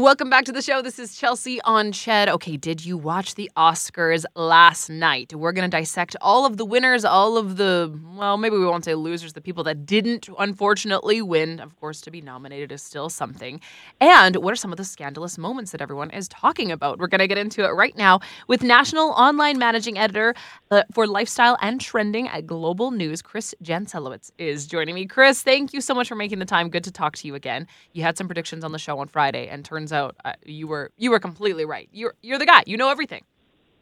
[0.00, 0.80] Welcome back to the show.
[0.80, 2.28] This is Chelsea on Ched.
[2.28, 5.34] Okay, did you watch the Oscars last night?
[5.34, 8.86] We're going to dissect all of the winners, all of the, well, maybe we won't
[8.86, 11.60] say losers, the people that didn't unfortunately win.
[11.60, 13.60] Of course, to be nominated is still something.
[14.00, 16.98] And what are some of the scandalous moments that everyone is talking about?
[16.98, 20.34] We're going to get into it right now with National Online Managing Editor
[20.70, 25.04] uh, for Lifestyle and Trending at Global News, Chris Jancelewicz, is joining me.
[25.04, 26.70] Chris, thank you so much for making the time.
[26.70, 27.66] Good to talk to you again.
[27.92, 30.90] You had some predictions on the show on Friday, and turns out uh, you were
[30.96, 31.88] you were completely right.
[31.92, 32.62] You're you're the guy.
[32.66, 33.24] You know everything.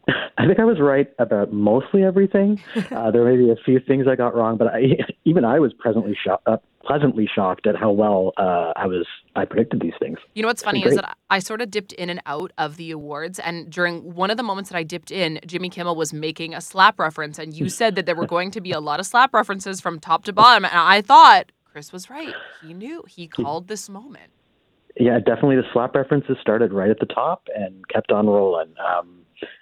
[0.37, 2.61] I think I was right about mostly everything.
[2.91, 5.73] Uh, there may be a few things I got wrong, but I, even I was
[5.73, 9.05] presently sho- uh, pleasantly shocked at how well uh, I was.
[9.35, 10.17] I predicted these things.
[10.33, 12.91] You know what's funny is that I sort of dipped in and out of the
[12.91, 16.53] awards, and during one of the moments that I dipped in, Jimmy Kimmel was making
[16.53, 19.05] a slap reference, and you said that there were going to be a lot of
[19.05, 22.33] slap references from top to bottom, and I thought Chris was right.
[22.61, 23.03] He knew.
[23.07, 24.31] He called this moment.
[24.99, 25.55] Yeah, definitely.
[25.55, 28.73] The slap references started right at the top and kept on rolling.
[28.85, 29.15] Um,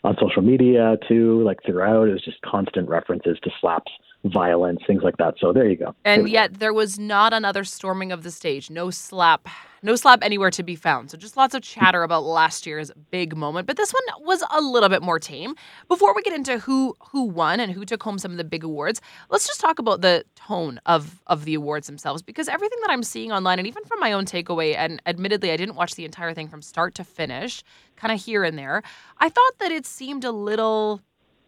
[0.03, 3.91] on social media too, like throughout, it was just constant references to slaps,
[4.25, 5.35] violence, things like that.
[5.39, 5.95] So there you go.
[6.03, 8.69] And yet there was not another storming of the stage.
[8.69, 9.47] No slap,
[9.81, 11.11] no slap anywhere to be found.
[11.11, 13.67] So just lots of chatter about last year's big moment.
[13.67, 15.55] But this one was a little bit more tame.
[15.87, 18.63] Before we get into who who won and who took home some of the big
[18.63, 22.21] awards, let's just talk about the tone of of the awards themselves.
[22.21, 25.57] Because everything that I'm seeing online, and even from my own takeaway, and admittedly I
[25.57, 27.63] didn't watch the entire thing from start to finish,
[27.95, 28.83] kind of here and there,
[29.19, 31.01] I thought that it seemed a little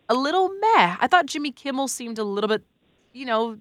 [0.09, 0.95] a little meh.
[0.99, 2.63] I thought Jimmy Kimmel seemed a little bit,
[3.13, 3.59] you know,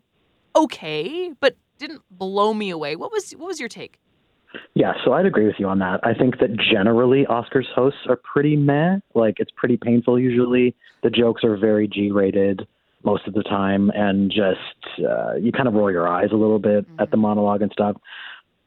[0.56, 2.96] okay, but didn't blow me away.
[2.96, 3.98] What was what was your take?
[4.74, 6.00] Yeah, so I'd agree with you on that.
[6.02, 8.98] I think that generally Oscars hosts are pretty meh.
[9.14, 10.74] Like it's pretty painful usually.
[11.02, 12.66] The jokes are very G-rated
[13.04, 16.58] most of the time, and just uh, you kind of roll your eyes a little
[16.58, 17.00] bit mm-hmm.
[17.00, 17.96] at the monologue and stuff.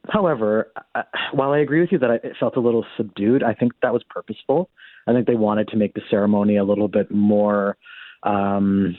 [0.09, 3.53] However, uh, while I agree with you that I, it felt a little subdued, I
[3.53, 4.69] think that was purposeful.
[5.07, 7.77] I think they wanted to make the ceremony a little bit more
[8.23, 8.95] um,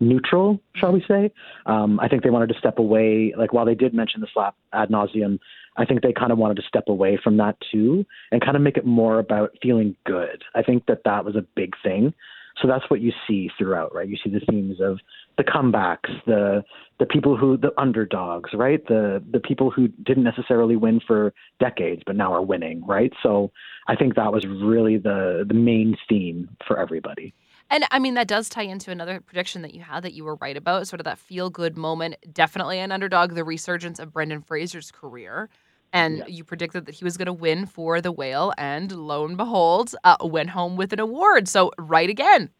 [0.00, 1.30] neutral, shall we say.
[1.66, 4.56] Um, I think they wanted to step away, like while they did mention the slap
[4.72, 5.38] ad nauseum,
[5.76, 8.62] I think they kind of wanted to step away from that too and kind of
[8.62, 10.42] make it more about feeling good.
[10.54, 12.14] I think that that was a big thing.
[12.60, 14.08] So that's what you see throughout, right?
[14.08, 14.98] You see the themes of
[15.38, 16.62] the comebacks, the
[16.98, 18.84] the people who the underdogs, right?
[18.86, 23.12] The the people who didn't necessarily win for decades but now are winning, right?
[23.22, 23.50] So
[23.88, 27.32] I think that was really the the main theme for everybody.
[27.70, 30.34] And I mean, that does tie into another prediction that you had that you were
[30.36, 32.16] right about, sort of that feel good moment.
[32.32, 35.48] Definitely an underdog, the resurgence of Brendan Fraser's career.
[35.92, 36.26] And yeah.
[36.26, 39.94] you predicted that he was going to win for The Whale, and lo and behold,
[40.04, 41.48] uh, went home with an award.
[41.48, 42.50] So, right again.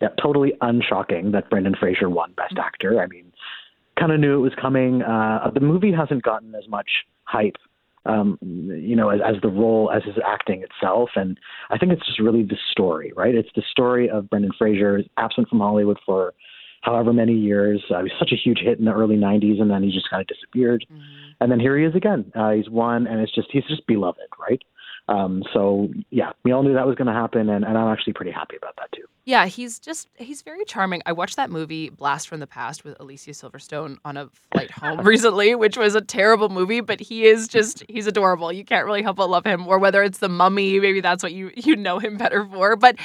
[0.00, 3.00] Yeah, totally unshocking that Brendan Fraser won Best Actor.
[3.00, 3.32] I mean,
[3.98, 5.02] kind of knew it was coming.
[5.02, 6.88] Uh, the movie hasn't gotten as much
[7.24, 7.56] hype
[8.06, 11.10] um, you know, as, as the role, as his acting itself.
[11.16, 11.38] And
[11.70, 13.34] I think it's just really the story, right?
[13.34, 16.32] It's the story of Brendan Fraser, absent from Hollywood for
[16.82, 17.82] however many years.
[17.90, 20.08] Uh, he was such a huge hit in the early 90s, and then he just
[20.08, 20.86] kind of disappeared.
[20.90, 21.02] Mm-hmm.
[21.40, 22.30] And then here he is again.
[22.34, 24.62] Uh, he's won, and it's just, he's just beloved, right?
[25.08, 28.12] Um, so yeah, we all knew that was going to happen, and, and I'm actually
[28.12, 29.04] pretty happy about that too.
[29.24, 31.02] Yeah, he's just he's very charming.
[31.04, 35.00] I watched that movie Blast from the Past with Alicia Silverstone on a flight home
[35.06, 38.52] recently, which was a terrible movie, but he is just he's adorable.
[38.52, 39.66] You can't really help but love him.
[39.66, 42.76] Or whether it's the Mummy, maybe that's what you you know him better for.
[42.76, 42.96] But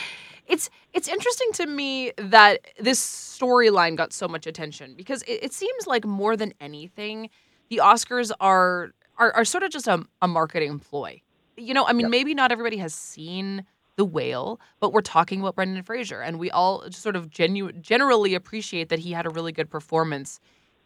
[0.47, 5.53] it's it's interesting to me that this storyline got so much attention because it, it
[5.53, 7.29] seems like more than anything,
[7.69, 11.21] the Oscars are are, are sort of just a, a marketing ploy
[11.57, 12.11] you know, I mean, yep.
[12.11, 16.51] maybe not everybody has seen The Whale, but we're talking about Brendan Fraser, and we
[16.51, 20.39] all sort of genu- generally appreciate that he had a really good performance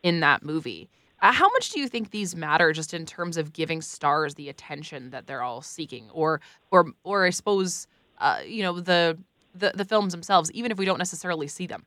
[0.03, 0.89] in that movie.
[1.21, 4.47] Uh, how much do you think these matter, just in terms of giving stars the
[4.47, 6.39] attention that they're all seeking, or,
[6.71, 7.87] or, or I suppose,
[8.19, 9.17] uh, you know, the,
[9.55, 11.85] the the films themselves, even if we don't necessarily see them?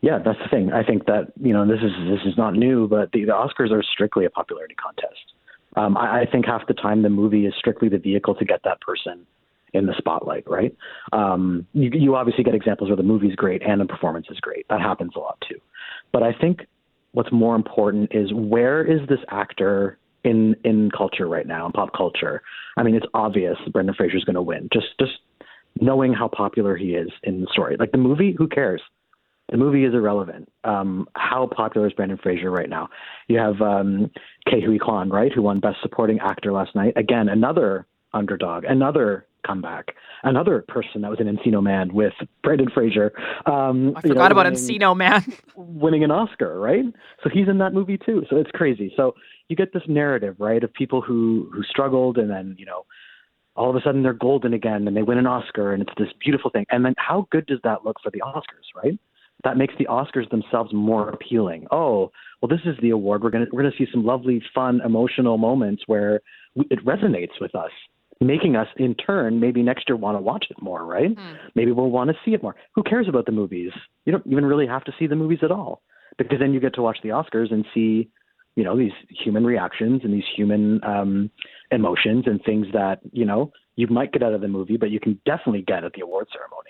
[0.00, 0.72] Yeah, that's the thing.
[0.72, 3.72] I think that you know this is this is not new, but the, the Oscars
[3.72, 5.34] are strictly a popularity contest
[5.78, 8.60] um, I, I think half the time the movie is strictly the vehicle to get
[8.64, 9.26] that person
[9.74, 10.74] in the spotlight, right?
[11.12, 14.66] Um, you, you obviously get examples where the movie's great and the performance is great.
[14.68, 15.58] That happens a lot too.
[16.12, 16.66] But I think
[17.12, 21.90] what's more important is where is this actor in in culture right now, in pop
[21.96, 22.42] culture?
[22.76, 24.68] I mean, it's obvious Brendan Fraser's going to win.
[24.72, 25.12] Just just
[25.80, 27.76] knowing how popular he is in the story.
[27.78, 28.82] Like the movie, who cares?
[29.50, 30.50] The movie is irrelevant.
[30.64, 32.88] Um, how popular is Brendan Fraser right now?
[33.28, 34.10] You have um,
[34.46, 36.92] Ke Huy Quan, right, who won Best Supporting Actor last night.
[36.96, 39.94] Again, another underdog, another comeback.
[40.24, 42.12] Another person that was an Encino Man with
[42.42, 43.12] Brendan Fraser.
[43.46, 45.24] Um, I forgot know, about winning, Encino Man.
[45.56, 46.84] winning an Oscar, right?
[47.22, 48.24] So he's in that movie too.
[48.28, 48.92] So it's crazy.
[48.96, 49.14] So
[49.48, 52.84] you get this narrative, right, of people who who struggled and then you know
[53.54, 56.08] all of a sudden they're golden again and they win an Oscar and it's this
[56.20, 56.64] beautiful thing.
[56.70, 58.98] And then how good does that look for the Oscars, right?
[59.44, 61.66] That makes the Oscars themselves more appealing.
[61.70, 62.10] Oh,
[62.42, 63.22] well, this is the award.
[63.22, 66.20] We're gonna we're gonna see some lovely, fun, emotional moments where
[66.56, 67.70] it resonates with us,
[68.20, 71.14] making us in turn maybe next year want to watch it more, right?
[71.14, 71.36] Mm.
[71.54, 72.56] Maybe we'll want to see it more.
[72.74, 73.70] Who cares about the movies?
[74.04, 75.82] You don't even really have to see the movies at all
[76.16, 78.10] because then you get to watch the Oscars and see
[78.56, 78.92] you know these
[79.24, 81.30] human reactions and these human um,
[81.70, 84.98] emotions and things that you know you might get out of the movie, but you
[84.98, 86.67] can definitely get at the award ceremony.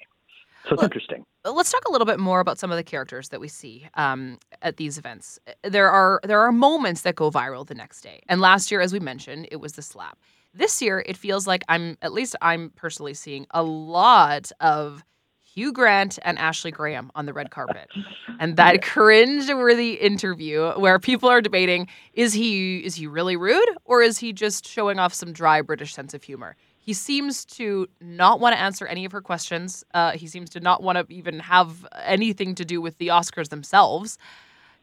[0.68, 1.24] So it's well, interesting.
[1.44, 4.38] Let's talk a little bit more about some of the characters that we see um,
[4.60, 5.38] at these events.
[5.62, 8.92] There are there are moments that go viral the next day, and last year, as
[8.92, 10.18] we mentioned, it was the slap.
[10.52, 15.04] This year, it feels like I'm at least I'm personally seeing a lot of
[15.42, 17.88] Hugh Grant and Ashley Graham on the red carpet.
[18.40, 18.80] And that yeah.
[18.82, 24.32] cringe-worthy interview where people are debating is he is he really rude or is he
[24.32, 26.54] just showing off some dry British sense of humor?
[26.88, 29.84] He seems to not want to answer any of her questions.
[29.92, 33.50] Uh, he seems to not want to even have anything to do with the Oscars
[33.50, 34.16] themselves.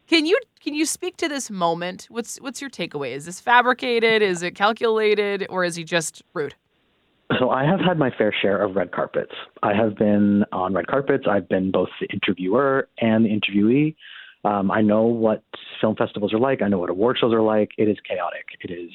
[0.06, 2.06] Can you can you speak to this moment?
[2.08, 3.10] What's what's your takeaway?
[3.10, 4.22] Is this fabricated?
[4.22, 6.54] Is it calculated, or is he just rude?
[7.40, 9.32] So I have had my fair share of red carpets.
[9.64, 11.24] I have been on red carpets.
[11.28, 13.96] I've been both the interviewer and the interviewee.
[14.44, 15.42] Um, I know what
[15.80, 16.62] film festivals are like.
[16.62, 17.72] I know what award shows are like.
[17.78, 18.46] It is chaotic.
[18.60, 18.92] It is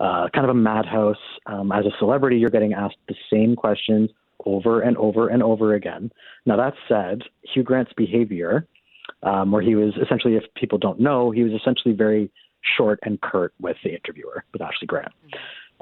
[0.00, 1.16] uh, kind of a madhouse.
[1.46, 4.10] Um, as a celebrity, you're getting asked the same questions
[4.44, 6.10] over and over and over again.
[6.44, 8.66] Now, that said, Hugh Grant's behavior,
[9.22, 12.30] um, where he was essentially, if people don't know, he was essentially very
[12.76, 15.12] short and curt with the interviewer, with Ashley Grant.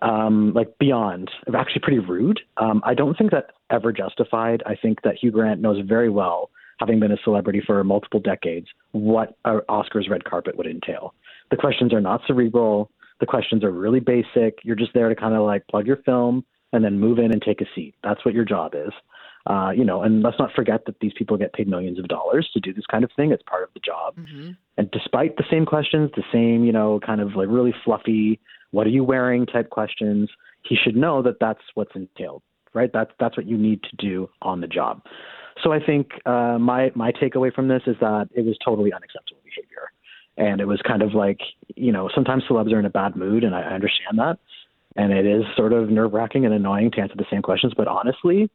[0.03, 2.41] Um, like beyond, actually pretty rude.
[2.57, 4.63] Um, I don't think that ever justified.
[4.67, 8.67] I think that Hugh Grant knows very well, having been a celebrity for multiple decades,
[8.93, 11.15] what an Oscars red carpet would entail.
[11.51, 12.91] The questions are not cerebral.
[13.21, 14.59] The questions are really basic.
[14.63, 17.41] You're just there to kind of like plug your film and then move in and
[17.41, 17.95] take a seat.
[18.03, 18.93] That's what your job is.
[19.47, 22.49] Uh, you know, and let's not forget that these people get paid millions of dollars
[22.55, 23.31] to do this kind of thing.
[23.31, 24.17] It's part of the job.
[24.17, 24.53] Mm-hmm.
[24.79, 28.41] And despite the same questions, the same, you know, kind of like really fluffy,
[28.71, 30.31] what are you wearing type questions,
[30.63, 32.91] he should know that that's what's entailed, right?
[32.93, 35.03] That's that's what you need to do on the job.
[35.63, 39.43] So I think uh, my my takeaway from this is that it was totally unacceptable
[39.45, 39.93] behavior,
[40.37, 41.41] and it was kind of like
[41.77, 44.39] you know sometimes celebs are in a bad mood, and I, I understand that,
[44.97, 47.73] and it is sort of nerve wracking and annoying to answer the same questions.
[47.77, 48.51] But honestly,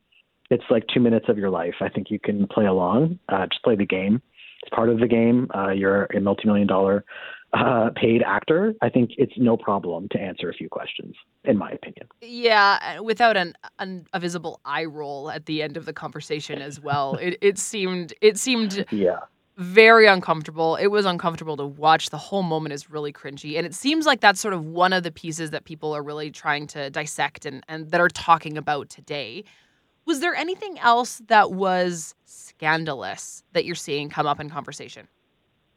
[0.49, 1.75] it's like two minutes of your life.
[1.81, 4.21] I think you can play along, uh, just play the game.
[4.61, 5.47] It's part of the game.
[5.55, 7.05] Uh, you're a multi million dollar
[7.53, 11.71] uh, paid actor, I think it's no problem to answer a few questions, in my
[11.71, 12.07] opinion.
[12.21, 16.79] Yeah, without an, an a visible eye roll at the end of the conversation as
[16.79, 17.15] well.
[17.15, 19.19] it it seemed it seemed yeah
[19.59, 20.77] very uncomfortable.
[20.77, 22.09] It was uncomfortable to watch.
[22.09, 23.57] The whole moment is really cringy.
[23.57, 26.31] And it seems like that's sort of one of the pieces that people are really
[26.31, 29.44] trying to dissect and, and that are talking about today.
[30.06, 35.09] Was there anything else that was scandalous that you're seeing come up in conversation?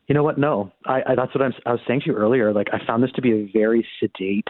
[0.07, 0.39] You know what?
[0.39, 2.53] No, I, I that's what I'm, I was saying to you earlier.
[2.53, 4.49] Like I found this to be a very sedate,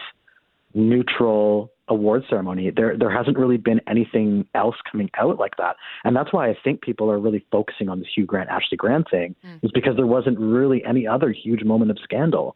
[0.73, 2.71] neutral award ceremony.
[2.75, 6.57] There there hasn't really been anything else coming out like that, and that's why I
[6.63, 9.59] think people are really focusing on this Hugh Grant Ashley Grant thing, mm.
[9.63, 12.55] is because there wasn't really any other huge moment of scandal.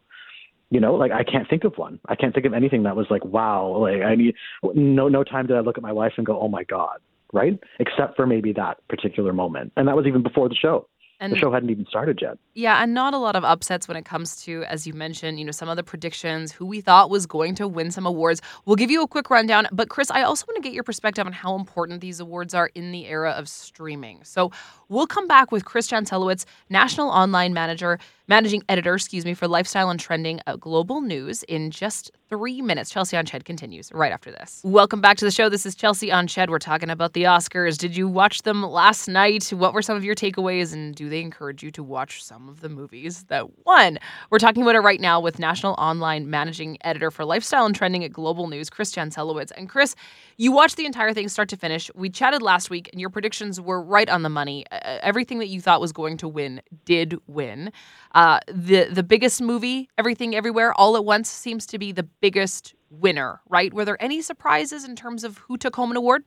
[0.70, 1.98] You know, like I can't think of one.
[2.08, 3.78] I can't think of anything that was like, wow.
[3.78, 6.48] Like I need no no time did I look at my wife and go, oh
[6.48, 6.98] my god,
[7.32, 7.58] right?
[7.80, 10.88] Except for maybe that particular moment, and that was even before the show.
[11.20, 12.38] And the show hadn't even started yet.
[12.54, 15.44] Yeah, and not a lot of upsets when it comes to, as you mentioned, you
[15.44, 18.40] know, some of the predictions, who we thought was going to win some awards.
[18.66, 19.66] We'll give you a quick rundown.
[19.72, 22.70] But Chris, I also want to get your perspective on how important these awards are
[22.74, 24.22] in the era of streaming.
[24.22, 24.52] So
[24.88, 27.98] we'll come back with Chris Jancelewicz, national online manager,
[28.28, 32.90] managing editor, excuse me, for lifestyle and trending at Global News in just three minutes.
[32.90, 34.60] Chelsea on Ched continues right after this.
[34.62, 35.48] Welcome back to the show.
[35.48, 36.50] This is Chelsea on Ched.
[36.50, 37.78] We're talking about the Oscars.
[37.78, 39.48] Did you watch them last night?
[39.48, 40.74] What were some of your takeaways?
[40.74, 43.98] And do they encourage you to watch some of the movies that won?
[44.28, 48.04] We're talking about it right now with National Online Managing Editor for Lifestyle and Trending
[48.04, 49.52] at Global News, Chris Jancelewicz.
[49.56, 49.94] And Chris,
[50.36, 51.90] you watched the entire thing start to finish.
[51.94, 54.66] We chatted last week, and your predictions were right on the money.
[54.70, 57.72] Uh, everything that you thought was going to win did win.
[58.18, 62.74] Uh, the the biggest movie, Everything Everywhere, All at Once, seems to be the biggest
[62.90, 63.72] winner, right?
[63.72, 66.24] Were there any surprises in terms of who took home an award?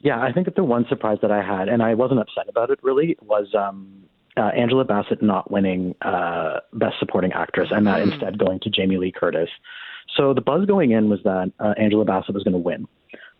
[0.00, 2.70] Yeah, I think that the one surprise that I had, and I wasn't upset about
[2.70, 8.00] it really, was um, uh, Angela Bassett not winning uh, Best Supporting Actress and that
[8.00, 8.10] mm.
[8.10, 9.50] instead going to Jamie Lee Curtis.
[10.16, 12.88] So the buzz going in was that uh, Angela Bassett was going to win.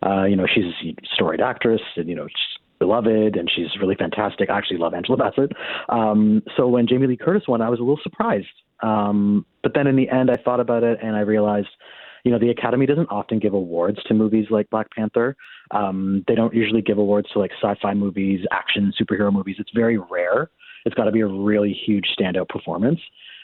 [0.01, 3.95] Uh, you know, she's a storied actress, and you know, she's beloved, and she's really
[3.95, 4.49] fantastic.
[4.49, 5.51] I actually love Angela Bassett.
[5.89, 8.47] Um, so when Jamie Lee Curtis won, I was a little surprised.
[8.81, 11.67] Um, but then in the end, I thought about it, and I realized
[12.23, 15.35] you know, the Academy doesn't often give awards to movies like Black Panther.
[15.71, 19.55] Um, they don't usually give awards to like sci-fi movies, action, superhero movies.
[19.59, 20.49] It's very rare.
[20.85, 22.99] It's got to be a really huge standout performance.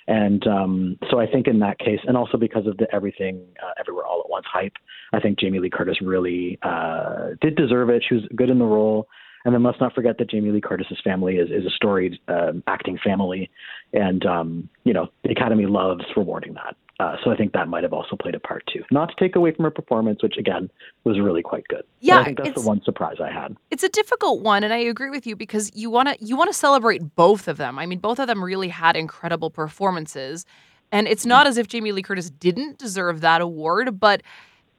[0.08, 3.72] And um, so I think in that case, and also because of the everything, uh,
[3.80, 4.74] everywhere, all at once hype,
[5.14, 8.04] I think Jamie Lee Curtis really uh, did deserve it.
[8.08, 9.08] She was good in the role.
[9.46, 12.64] And then let's not forget that Jamie Lee Curtis's family is, is a storied um,
[12.66, 13.50] acting family,
[13.94, 16.76] and um, you know the Academy loves rewarding that.
[17.00, 18.82] Uh, so I think that might have also played a part too.
[18.90, 20.72] Not to take away from her performance, which again
[21.04, 21.84] was really quite good.
[22.00, 23.56] Yeah, but I think that's the one surprise I had.
[23.70, 26.52] It's a difficult one, and I agree with you because you want to you want
[26.52, 27.78] to celebrate both of them.
[27.78, 30.46] I mean, both of them really had incredible performances,
[30.92, 34.24] and it's not as if Jamie Lee Curtis didn't deserve that award, but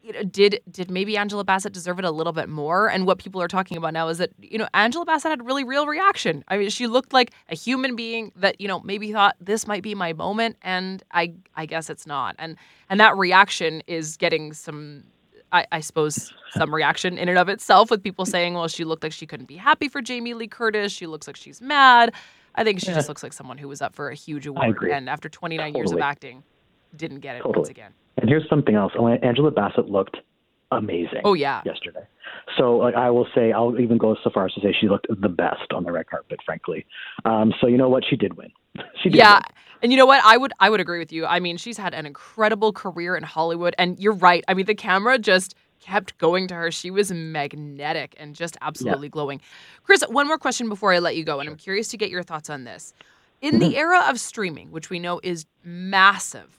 [0.06, 2.88] you know, did did maybe Angela Bassett deserve it a little bit more?
[2.88, 5.64] And what people are talking about now is that you know Angela Bassett had really
[5.64, 6.44] real reaction.
[6.46, 9.82] I mean, she looked like a human being that you know maybe thought this might
[9.82, 12.36] be my moment, and I I guess it's not.
[12.38, 12.56] And
[12.88, 15.04] and that reaction is getting some.
[15.52, 19.04] I, I suppose some reaction in and of itself with people saying, well, she looked
[19.04, 20.92] like she couldn't be happy for Jamie Lee Curtis.
[20.92, 22.12] She looks like she's mad.
[22.56, 22.94] I think she yeah.
[22.94, 25.78] just looks like someone who was up for a huge award and after 29 totally.
[25.78, 26.42] years of acting,
[26.96, 27.58] didn't get it totally.
[27.60, 27.92] once again.
[28.16, 28.92] And here's something else.
[29.23, 30.16] Angela Bassett looked
[30.73, 31.20] amazing.
[31.25, 32.06] Oh yeah, yesterday.
[32.56, 35.06] So like I will say, I'll even go so far as to say she looked
[35.08, 36.87] the best on the red carpet, frankly.
[37.25, 38.50] Um, so you know what, she did win.
[39.02, 39.18] she did.
[39.18, 39.35] Yeah.
[39.35, 39.42] Win.
[39.82, 40.23] And you know what?
[40.25, 41.26] I would I would agree with you.
[41.26, 44.42] I mean, she's had an incredible career in Hollywood, and you're right.
[44.49, 46.70] I mean, the camera just kept going to her.
[46.70, 49.12] She was magnetic and just absolutely yeah.
[49.12, 49.40] glowing.
[49.82, 52.23] Chris, one more question before I let you go, and I'm curious to get your
[52.23, 52.94] thoughts on this.
[53.42, 53.76] In the mm-hmm.
[53.76, 56.58] era of streaming, which we know is massive,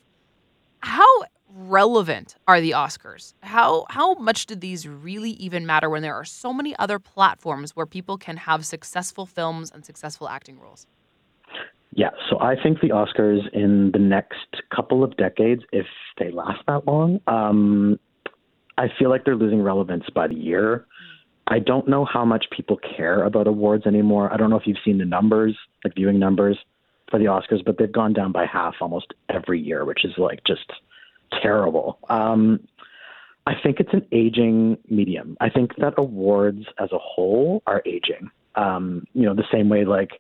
[0.82, 3.34] how relevant are the Oscars?
[3.42, 7.76] How how much do these really even matter when there are so many other platforms
[7.76, 10.88] where people can have successful films and successful acting roles?
[11.94, 15.88] Yeah, so I think the Oscars in the next couple of decades, if
[16.20, 18.00] they last that long, um,
[18.78, 20.86] I feel like they're losing relevance by the year.
[21.48, 24.32] I don't know how much people care about awards anymore.
[24.32, 26.60] I don't know if you've seen the numbers, like viewing numbers
[27.10, 30.42] for the Oscars, but they've gone down by half almost every year, which is like
[30.46, 30.72] just
[31.42, 32.00] terrible.
[32.10, 32.68] Um,
[33.46, 35.38] I think it's an aging medium.
[35.40, 38.30] I think that awards as a whole are aging.
[38.56, 40.12] Um, you know, the same way like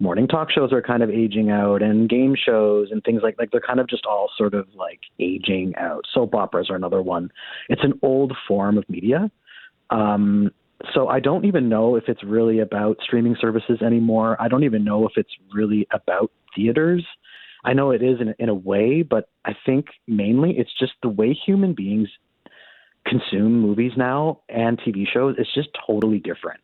[0.00, 3.52] morning talk shows are kind of aging out and game shows and things like like
[3.52, 6.04] they're kind of just all sort of like aging out.
[6.12, 7.30] Soap operas are another one.
[7.68, 9.30] It's an old form of media.
[9.90, 10.50] Um,
[10.92, 14.36] so I don't even know if it's really about streaming services anymore.
[14.40, 17.06] I don't even know if it's really about theaters.
[17.64, 21.08] I know it is in, in a way, but I think mainly it's just the
[21.08, 22.08] way human beings
[23.06, 25.36] consume movies now and TV shows.
[25.38, 26.60] It's just totally different.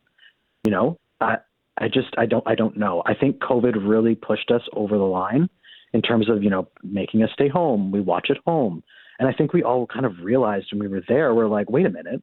[0.65, 1.37] You know, I
[1.77, 3.01] I just I don't I don't know.
[3.05, 5.49] I think COVID really pushed us over the line
[5.93, 7.91] in terms of you know making us stay home.
[7.91, 8.83] We watch at home,
[9.19, 11.85] and I think we all kind of realized when we were there, we're like, wait
[11.85, 12.21] a minute,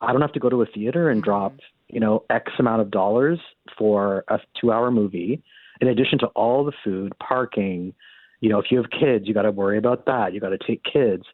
[0.00, 1.30] I don't have to go to a theater and mm-hmm.
[1.30, 1.54] drop
[1.88, 3.38] you know X amount of dollars
[3.78, 5.42] for a two-hour movie
[5.80, 7.94] in addition to all the food, parking,
[8.40, 10.32] you know, if you have kids, you got to worry about that.
[10.32, 11.24] You got to take kids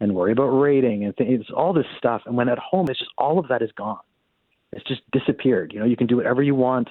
[0.00, 2.22] and worry about rating and things, all this stuff.
[2.26, 4.00] And when at home, it's just all of that is gone.
[4.72, 5.72] It's just disappeared.
[5.72, 6.88] You know, you can do whatever you want.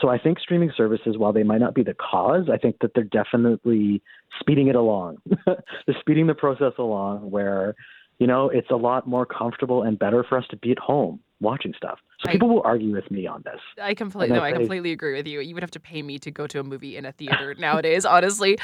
[0.00, 2.92] So I think streaming services, while they might not be the cause, I think that
[2.94, 4.02] they're definitely
[4.38, 5.16] speeding it along.
[5.46, 7.74] they're speeding the process along where,
[8.18, 11.20] you know, it's a lot more comfortable and better for us to be at home
[11.40, 11.98] watching stuff.
[12.24, 13.60] So I, people will argue with me on this.
[13.80, 15.40] I completely no, I, I completely agree with you.
[15.40, 18.04] You would have to pay me to go to a movie in a theater nowadays,
[18.04, 18.58] honestly.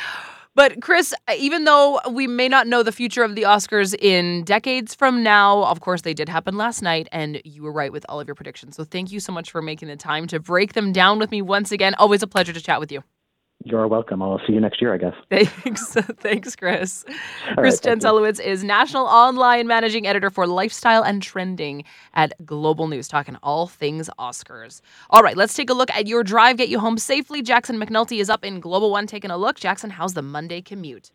[0.54, 4.94] But Chris, even though we may not know the future of the Oscars in decades
[4.94, 8.20] from now, of course they did happen last night and you were right with all
[8.20, 8.76] of your predictions.
[8.76, 11.40] So thank you so much for making the time to break them down with me
[11.40, 11.94] once again.
[11.94, 13.02] Always a pleasure to chat with you.
[13.64, 14.22] You're welcome.
[14.22, 15.14] I'll see you next year, I guess.
[15.30, 15.92] Thanks.
[15.92, 17.04] Thanks, Chris.
[17.48, 22.88] All Chris right, Jancelewicz is National Online Managing Editor for Lifestyle and Trending at Global
[22.88, 24.80] News, talking all things Oscars.
[25.10, 27.42] All right, let's take a look at your drive, get you home safely.
[27.42, 29.58] Jackson McNulty is up in Global One taking a look.
[29.58, 31.10] Jackson, how's the Monday commute?